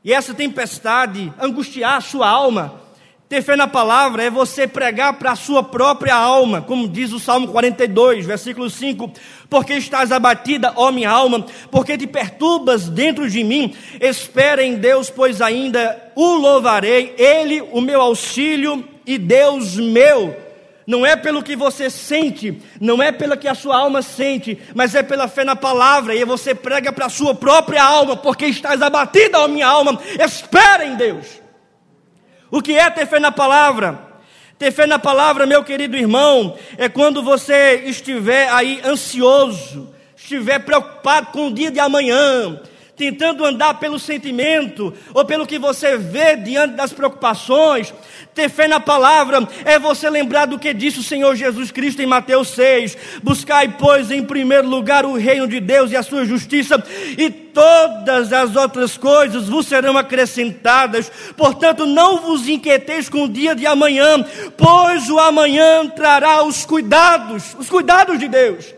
[0.02, 2.80] e essa tempestade angustiar a sua alma,
[3.28, 7.20] ter fé na palavra é você pregar para a sua própria alma, como diz o
[7.20, 9.12] Salmo 42, versículo 5:
[9.48, 15.08] Porque estás abatida, ó minha alma, porque te perturbas dentro de mim, espera em Deus,
[15.08, 20.45] pois ainda o louvarei, Ele, o meu auxílio e Deus meu
[20.86, 24.94] não é pelo que você sente, não é pelo que a sua alma sente, mas
[24.94, 28.80] é pela fé na palavra, e você prega para a sua própria alma, porque estás
[28.80, 31.26] abatida, ó minha alma, espera em Deus.
[32.50, 34.00] O que é ter fé na palavra?
[34.58, 41.26] Ter fé na palavra, meu querido irmão, é quando você estiver aí ansioso, estiver preocupado
[41.32, 42.60] com o dia de amanhã,
[42.96, 47.92] tentando andar pelo sentimento ou pelo que você vê diante das preocupações.
[48.34, 52.06] Ter fé na palavra é você lembrar do que disse o Senhor Jesus Cristo em
[52.06, 56.82] Mateus 6: Buscai, pois, em primeiro lugar o reino de Deus e a sua justiça,
[57.16, 61.10] e todas as outras coisas vos serão acrescentadas.
[61.36, 64.24] Portanto, não vos inquieteis com o dia de amanhã,
[64.56, 68.75] pois o amanhã trará os cuidados, os cuidados de Deus.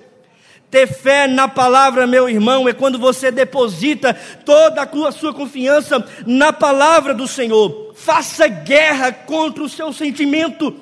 [0.71, 4.13] Ter fé na palavra, meu irmão, é quando você deposita
[4.45, 7.95] toda a sua confiança na palavra do Senhor.
[7.95, 10.77] Faça guerra contra o seu sentimento.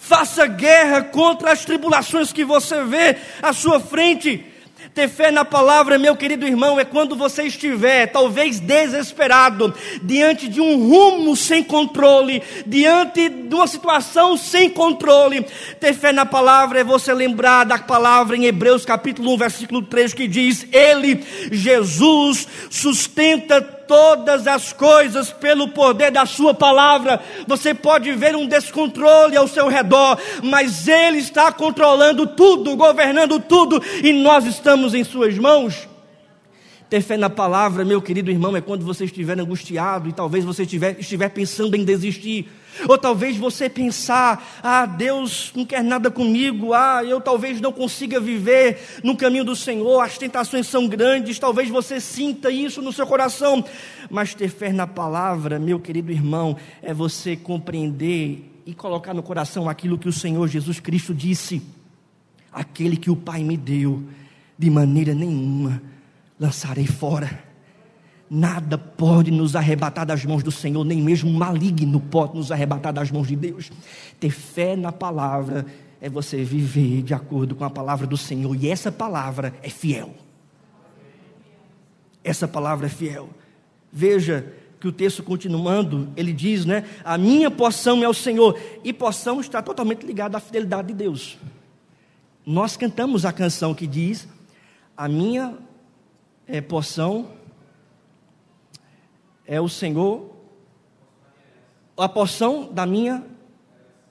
[0.00, 4.44] Faça guerra contra as tribulações que você vê à sua frente.
[4.94, 10.60] Ter fé na palavra, meu querido irmão, é quando você estiver, talvez desesperado, diante de
[10.60, 15.46] um rumo sem controle, diante de uma situação sem controle.
[15.78, 20.14] Ter fé na palavra é você lembrar da palavra em Hebreus capítulo 1, versículo 3,
[20.14, 27.20] que diz: Ele, Jesus, sustenta todas as coisas pelo poder da Sua palavra.
[27.46, 33.82] Você pode ver um descontrole ao seu redor, mas Ele está controlando tudo, governando tudo,
[34.04, 35.88] e nós estamos em Suas mãos.
[36.90, 40.62] Ter fé na palavra, meu querido irmão, é quando você estiver angustiado e talvez você
[40.62, 42.48] estiver, estiver pensando em desistir.
[42.88, 48.20] Ou talvez você pensar, ah, Deus não quer nada comigo, ah, eu talvez não consiga
[48.20, 53.06] viver no caminho do Senhor, as tentações são grandes, talvez você sinta isso no seu
[53.06, 53.64] coração.
[54.10, 59.68] Mas ter fé na palavra, meu querido irmão, é você compreender e colocar no coração
[59.68, 61.62] aquilo que o Senhor Jesus Cristo disse:
[62.52, 64.04] aquele que o Pai me deu,
[64.58, 65.82] de maneira nenhuma
[66.38, 67.47] lançarei fora.
[68.30, 73.10] Nada pode nos arrebatar das mãos do Senhor, nem mesmo maligno pode nos arrebatar das
[73.10, 73.70] mãos de Deus.
[74.20, 75.64] Ter fé na palavra
[76.00, 80.14] é você viver de acordo com a palavra do Senhor, e essa palavra é fiel.
[82.22, 83.30] Essa palavra é fiel.
[83.90, 86.84] Veja que o texto continuando, ele diz, né?
[87.02, 91.38] A minha porção é o Senhor, e porção está totalmente ligada à fidelidade de Deus.
[92.44, 94.28] Nós cantamos a canção que diz:
[94.96, 95.56] A minha
[96.46, 97.37] é, porção
[99.48, 100.30] é o Senhor,
[101.96, 103.24] a porção da minha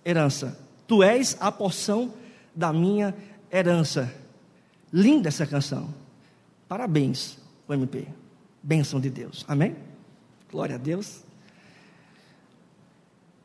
[0.04, 0.60] herança.
[0.88, 2.12] Tu és a porção
[2.56, 3.16] da minha
[3.52, 4.12] herança.
[4.92, 5.94] Linda essa canção.
[6.68, 8.08] Parabéns, o MP.
[8.64, 9.46] Bênção de Deus.
[9.48, 9.76] Amém?
[10.52, 11.22] Glória a Deus.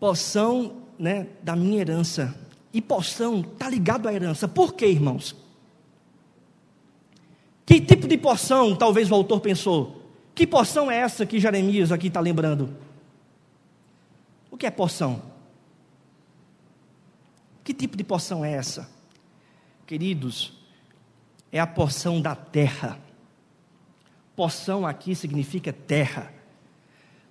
[0.00, 2.34] Porção né, da minha herança.
[2.72, 4.48] E porção está ligado à herança.
[4.48, 5.36] Por quê, irmãos?
[7.66, 10.01] Que tipo de porção talvez o autor pensou?
[10.34, 12.74] Que porção é essa que Jeremias aqui está lembrando?
[14.50, 15.22] O que é porção?
[17.62, 18.88] Que tipo de porção é essa?
[19.86, 20.52] Queridos,
[21.50, 22.98] é a porção da terra.
[24.34, 26.32] Porção aqui significa terra.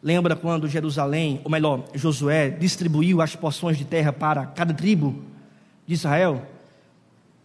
[0.02, 5.24] Lembra quando Jerusalém, ou melhor, Josué, distribuiu as porções de terra para cada tribo
[5.86, 6.46] de Israel?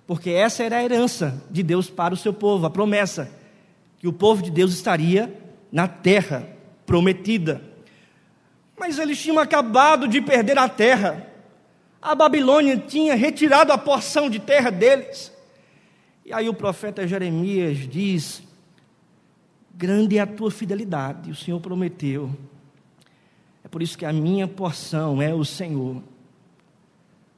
[0.07, 3.31] Porque essa era a herança de Deus para o seu povo, a promessa
[3.99, 6.49] que o povo de Deus estaria na terra
[6.85, 7.63] prometida.
[8.79, 11.27] Mas eles tinham acabado de perder a terra.
[12.01, 15.33] A Babilônia tinha retirado a porção de terra deles.
[16.25, 18.43] E aí o profeta Jeremias diz:
[19.75, 22.31] Grande é a tua fidelidade, o Senhor prometeu.
[23.65, 26.03] É por isso que a minha porção é o Senhor.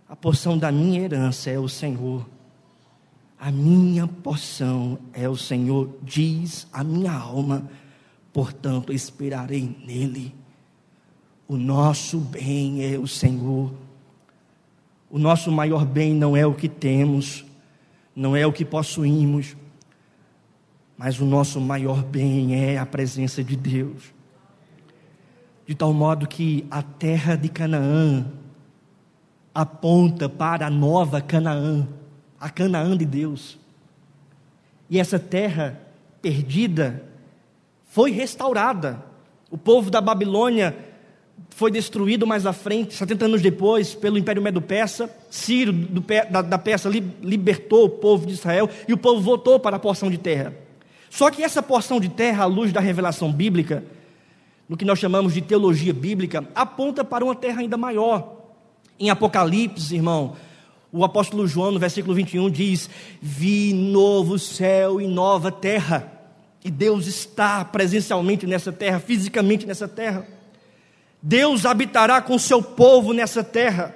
[0.09, 2.27] A porção da minha herança é o Senhor.
[3.39, 7.71] A minha porção é o Senhor, diz a minha alma
[8.39, 10.33] portanto esperarei nele.
[11.49, 13.75] O nosso bem é o Senhor.
[15.11, 17.45] O nosso maior bem não é o que temos,
[18.15, 19.57] não é o que possuímos,
[20.97, 24.15] mas o nosso maior bem é a presença de Deus.
[25.67, 28.25] De tal modo que a terra de Canaã
[29.53, 31.89] aponta para a nova Canaã,
[32.39, 33.59] a Canaã de Deus.
[34.89, 35.83] E essa terra
[36.23, 37.09] perdida
[37.99, 39.05] foi restaurada.
[39.51, 40.77] O povo da Babilônia
[41.51, 45.11] foi destruído mais à frente, 70 anos depois, pelo Império Medo-Persa.
[45.29, 49.75] Ciro, do, da, da Persa, libertou o povo de Israel e o povo voltou para
[49.75, 50.55] a porção de terra.
[51.11, 53.83] Só que essa porção de terra, à luz da revelação bíblica,
[54.69, 58.33] no que nós chamamos de teologia bíblica, aponta para uma terra ainda maior.
[58.97, 60.37] Em Apocalipse, irmão,
[60.93, 62.89] o apóstolo João, no versículo 21, diz:
[63.21, 66.18] Vi novo céu e nova terra
[66.69, 70.27] e Deus está presencialmente nessa terra, fisicamente nessa terra.
[71.23, 73.95] Deus habitará com seu povo nessa terra.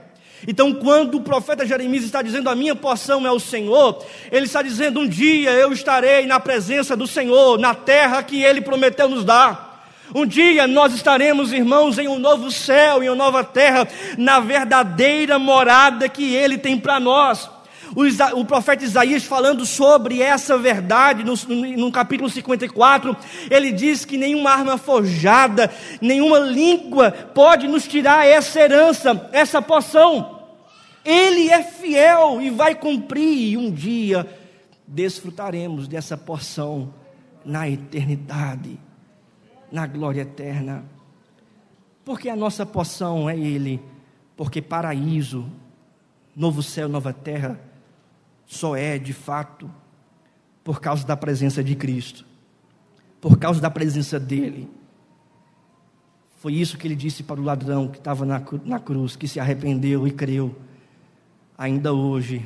[0.49, 4.63] Então, quando o profeta Jeremias está dizendo a minha porção é o Senhor, ele está
[4.63, 9.23] dizendo um dia eu estarei na presença do Senhor, na terra que ele prometeu nos
[9.23, 9.87] dar.
[10.15, 15.39] Um dia nós estaremos, irmãos, em um novo céu, em uma nova terra, na verdadeira
[15.39, 17.51] morada que ele tem para nós.
[17.95, 21.35] O, profeta Isaías falando sobre essa verdade, no,
[21.77, 23.15] no, capítulo 54,
[23.51, 25.71] ele diz que nenhuma arma forjada,
[26.01, 30.41] nenhuma língua pode nos tirar essa herança, essa porção.
[31.05, 34.27] Ele é fiel e vai cumprir, e um dia
[34.87, 36.95] desfrutaremos dessa porção
[37.45, 38.79] na eternidade,
[39.71, 40.85] na glória eterna.
[42.05, 43.81] Porque a nossa porção é Ele,
[44.37, 45.47] porque paraíso,
[46.35, 47.61] novo céu, nova terra,
[48.53, 49.71] só é de fato
[50.63, 52.27] por causa da presença de Cristo,
[53.21, 54.69] por causa da presença dEle.
[56.39, 59.41] Foi isso que ele disse para o ladrão que estava na, na cruz, que se
[59.41, 60.55] arrependeu e creu
[61.57, 62.45] ainda hoje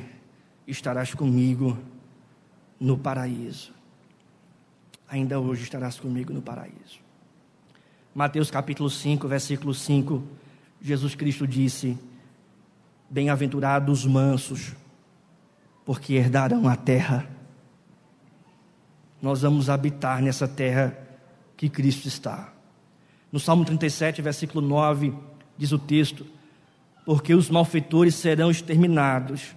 [0.67, 1.77] estarás comigo
[2.79, 3.73] no paraíso.
[5.09, 6.99] Ainda hoje estarás comigo no paraíso.
[8.13, 10.23] Mateus capítulo 5, versículo 5,
[10.81, 11.97] Jesus Cristo disse:
[13.09, 14.73] Bem-aventurados os mansos,
[15.87, 17.25] porque herdarão a terra.
[19.21, 20.99] Nós vamos habitar nessa terra
[21.55, 22.53] que Cristo está.
[23.31, 25.13] No Salmo 37, versículo 9,
[25.57, 26.27] diz o texto:
[27.05, 29.55] porque os malfeitores serão exterminados,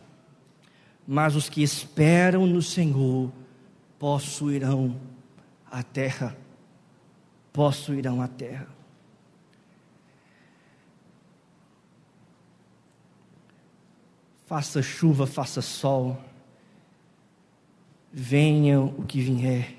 [1.05, 3.33] mas os que esperam no Senhor
[3.99, 4.95] possuirão
[5.69, 6.37] a terra.
[7.53, 8.69] Possuirão a terra.
[14.51, 16.21] Faça chuva, faça sol,
[18.13, 19.77] venha o que vier.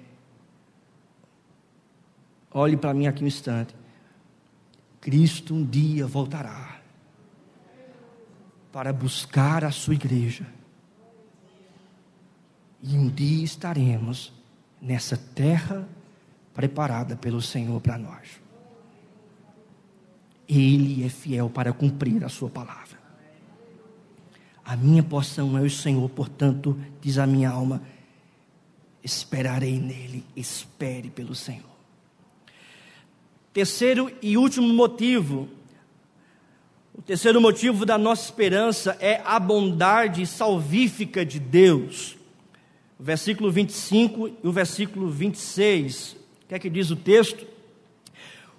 [2.53, 3.75] Olhe para mim aqui um instante.
[5.01, 6.79] Cristo um dia voltará
[8.71, 10.47] para buscar a sua igreja.
[12.81, 14.31] E um dia estaremos
[14.81, 15.85] nessa terra
[16.53, 18.39] preparada pelo Senhor para nós.
[20.47, 23.00] Ele é fiel para cumprir a sua palavra.
[24.71, 27.81] A minha porção é o Senhor, portanto, diz a minha alma,
[29.03, 31.65] esperarei nele, espere pelo Senhor.
[33.51, 35.49] Terceiro e último motivo
[36.93, 42.15] o terceiro motivo da nossa esperança é a bondade salvífica de Deus.
[42.97, 46.13] O versículo 25 e o versículo 26.
[46.13, 47.45] O que é que diz o texto?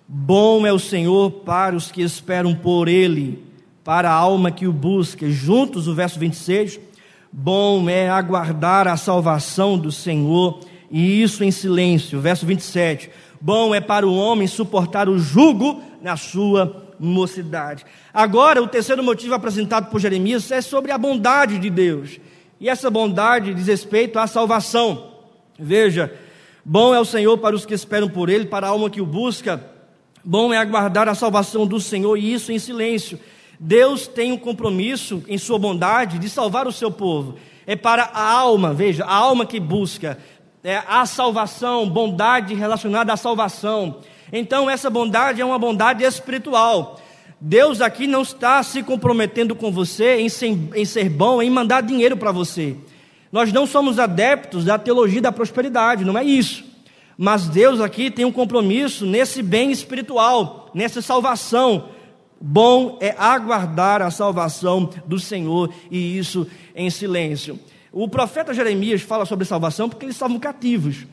[0.07, 3.51] Bom é o Senhor para os que esperam por Ele,
[3.85, 5.29] para a alma que o busca.
[5.31, 6.81] Juntos, o verso 26.
[7.33, 10.61] Bom é aguardar a salvação do Senhor,
[10.91, 12.21] e isso em silêncio.
[12.21, 13.11] Verso 27.
[13.41, 17.85] Bom é para o homem suportar o jugo na sua mocidade.
[18.13, 22.21] Agora, o terceiro motivo apresentado por Jeremias é sobre a bondade de Deus.
[22.61, 25.13] E essa bondade diz respeito à salvação.
[25.59, 26.15] Veja,
[26.65, 29.07] bom é o Senhor para os que esperam por Ele, para a alma que o
[29.07, 29.65] busca.
[30.25, 33.19] Bom é aguardar a salvação do Senhor, e isso em silêncio.
[33.65, 37.37] Deus tem um compromisso em sua bondade de salvar o seu povo.
[37.65, 40.19] É para a alma, veja, a alma que busca.
[40.65, 43.99] É a salvação, bondade relacionada à salvação.
[44.33, 47.01] Então, essa bondade é uma bondade espiritual.
[47.41, 51.83] Deus aqui não está se comprometendo com você em ser, em ser bom, em mandar
[51.83, 52.77] dinheiro para você.
[53.31, 56.65] Nós não somos adeptos da teologia da prosperidade, não é isso.
[57.17, 61.91] Mas Deus aqui tem um compromisso nesse bem espiritual, nessa salvação.
[62.45, 67.57] Bom é aguardar a salvação do Senhor e isso em silêncio.
[67.93, 71.07] O profeta Jeremias fala sobre salvação porque eles estavam cativos.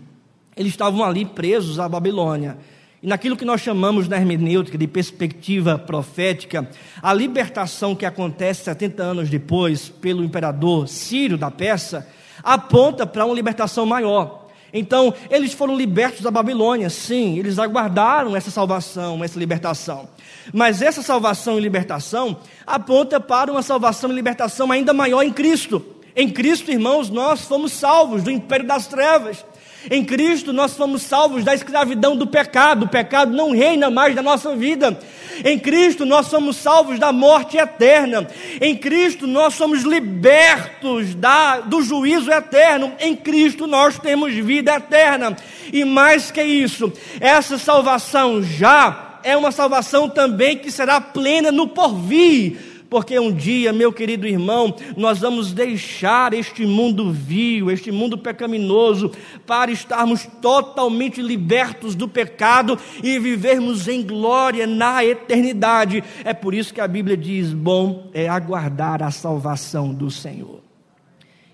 [0.57, 2.57] Eles estavam ali presos à Babilônia.
[3.03, 6.67] E naquilo que nós chamamos na hermenêutica de perspectiva profética,
[6.99, 12.07] a libertação que acontece 70 anos depois pelo imperador Círio da Pérsia
[12.41, 14.48] aponta para uma libertação maior.
[14.73, 20.07] Então, eles foram libertos da Babilônia, sim, eles aguardaram essa salvação, essa libertação.
[20.53, 25.83] Mas essa salvação e libertação aponta para uma salvação e libertação ainda maior em Cristo.
[26.15, 29.45] Em Cristo, irmãos, nós fomos salvos do império das trevas.
[29.89, 34.21] Em Cristo nós fomos salvos da escravidão do pecado, o pecado não reina mais na
[34.21, 34.99] nossa vida.
[35.43, 38.27] Em Cristo nós somos salvos da morte eterna.
[38.59, 42.93] Em Cristo nós somos libertos da, do juízo eterno.
[42.99, 45.37] Em Cristo nós temos vida eterna.
[45.71, 51.67] E mais que isso, essa salvação já é uma salvação também que será plena no
[51.67, 58.17] porvir porque um dia, meu querido irmão, nós vamos deixar este mundo vil, este mundo
[58.17, 59.11] pecaminoso,
[59.45, 66.03] para estarmos totalmente libertos do pecado e vivermos em glória na eternidade.
[66.23, 70.61] É por isso que a Bíblia diz: bom é aguardar a salvação do Senhor.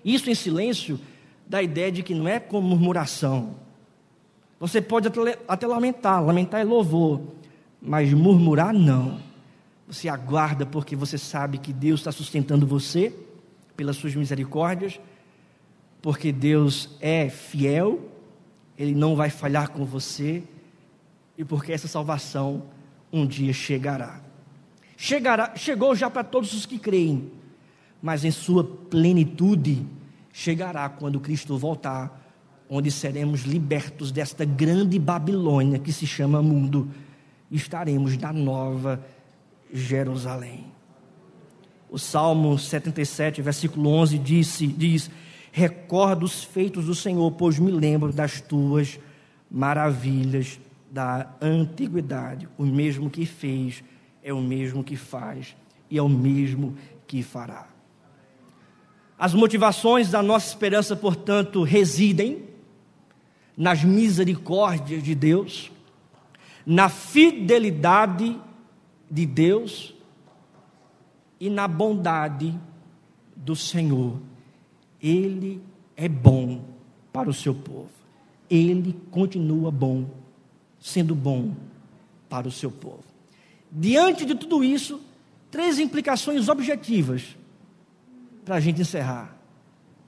[0.02, 0.98] Isso em silêncio
[1.46, 3.56] dá a ideia de que não é com murmuração.
[4.58, 5.08] Você pode
[5.46, 7.20] até lamentar, lamentar é louvor,
[7.82, 9.25] mas murmurar não.
[9.86, 13.12] Você aguarda porque você sabe que Deus está sustentando você
[13.76, 14.98] pelas suas misericórdias,
[16.02, 18.10] porque Deus é fiel,
[18.76, 20.42] Ele não vai falhar com você,
[21.38, 22.64] e porque essa salvação
[23.12, 24.20] um dia chegará.
[24.96, 27.30] Chegará, chegou já para todos os que creem,
[28.02, 29.86] mas em sua plenitude
[30.32, 32.24] chegará quando Cristo voltar,
[32.68, 36.90] onde seremos libertos desta grande Babilônia que se chama mundo,
[37.50, 39.04] estaremos na nova
[39.72, 40.66] Jerusalém.
[41.88, 45.10] O Salmo 77, versículo 11 disse, diz:
[45.52, 48.98] Recordo os feitos do Senhor, pois me lembro das tuas
[49.50, 50.58] maravilhas
[50.90, 52.48] da antiguidade.
[52.58, 53.82] O mesmo que fez
[54.22, 55.56] é o mesmo que faz
[55.90, 57.68] e é o mesmo que fará.
[59.18, 62.44] As motivações da nossa esperança, portanto, residem
[63.56, 65.72] nas misericórdias de Deus,
[66.66, 68.38] na fidelidade
[69.10, 69.94] de Deus
[71.38, 72.58] e na bondade
[73.34, 74.18] do Senhor.
[75.00, 75.62] Ele
[75.96, 76.64] é bom
[77.12, 77.90] para o seu povo.
[78.48, 80.08] Ele continua bom,
[80.80, 81.54] sendo bom
[82.28, 83.04] para o seu povo.
[83.70, 85.00] Diante de tudo isso,
[85.50, 87.36] três implicações objetivas
[88.44, 89.36] para a gente encerrar.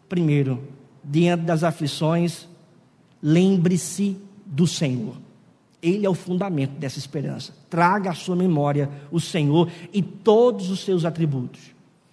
[0.09, 0.63] Primeiro,
[1.03, 2.49] diante das aflições,
[3.23, 5.17] lembre-se do Senhor.
[5.83, 7.53] Ele é o fundamento dessa esperança.
[7.71, 11.61] Traga à sua memória o Senhor e todos os seus atributos.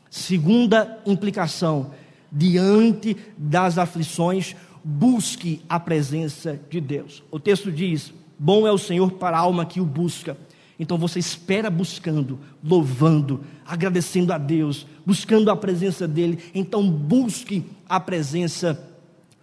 [0.10, 1.92] Segunda implicação,
[2.32, 7.24] diante das aflições, busque a presença de Deus.
[7.32, 10.38] O texto diz: Bom é o Senhor para a alma que o busca.
[10.78, 16.40] Então você espera buscando, louvando, agradecendo a Deus, buscando a presença dEle.
[16.54, 18.80] Então busque a presença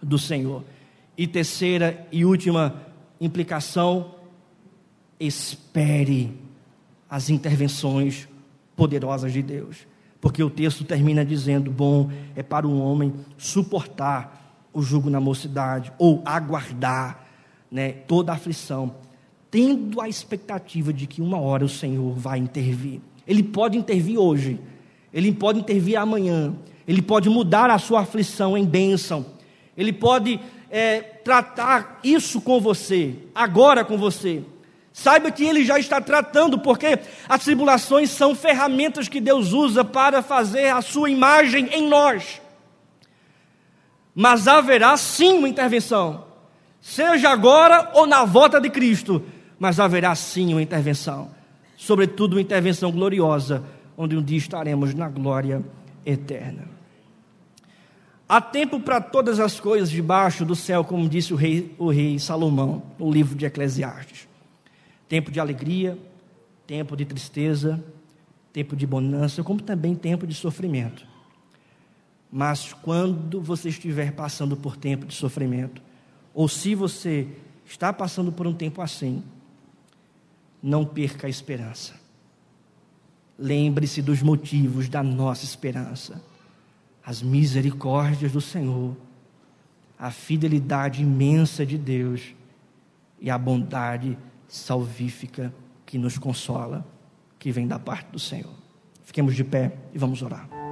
[0.01, 0.63] do Senhor.
[1.17, 2.81] E terceira e última
[3.19, 4.12] implicação,
[5.19, 6.31] espere
[7.09, 8.27] as intervenções
[8.75, 9.87] poderosas de Deus.
[10.19, 14.41] Porque o texto termina dizendo: bom é para um homem suportar
[14.73, 17.25] o jugo na mocidade, ou aguardar
[17.69, 18.95] né, toda a aflição,
[19.51, 22.99] tendo a expectativa de que uma hora o Senhor vai intervir.
[23.27, 24.59] Ele pode intervir hoje,
[25.13, 26.55] ele pode intervir amanhã,
[26.87, 29.25] ele pode mudar a sua aflição em bênção,
[29.77, 30.39] ele pode
[30.71, 34.43] é, tratar isso com você, agora com você.
[34.93, 40.21] Saiba que Ele já está tratando, porque as tribulações são ferramentas que Deus usa para
[40.21, 42.39] fazer a sua imagem em nós.
[44.13, 46.25] Mas haverá sim uma intervenção,
[46.79, 49.23] seja agora ou na volta de Cristo,
[49.57, 51.31] mas haverá sim uma intervenção,
[51.75, 53.63] sobretudo uma intervenção gloriosa,
[53.97, 55.63] onde um dia estaremos na glória
[56.05, 56.67] eterna.
[58.29, 62.19] Há tempo para todas as coisas debaixo do céu, como disse o rei, o rei
[62.19, 64.27] Salomão, no livro de Eclesiastes.
[65.07, 65.97] Tempo de alegria,
[66.65, 67.83] tempo de tristeza,
[68.51, 71.05] tempo de bonança, como também tempo de sofrimento.
[72.31, 75.81] Mas quando você estiver passando por tempo de sofrimento,
[76.33, 77.27] ou se você
[77.65, 79.23] está passando por um tempo assim,
[80.61, 81.93] não perca a esperança.
[83.37, 86.21] Lembre-se dos motivos da nossa esperança
[87.05, 88.95] as misericórdias do Senhor,
[89.99, 92.33] a fidelidade imensa de Deus
[93.19, 94.17] e a bondade
[94.53, 95.51] salvífica
[95.85, 96.85] que nos consola,
[97.39, 98.53] que vem da parte do Senhor.
[99.03, 100.62] Fiquemos de pé e vamos orar.